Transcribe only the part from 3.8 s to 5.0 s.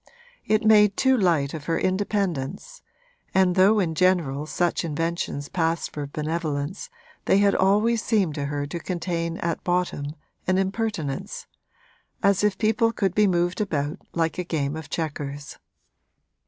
general such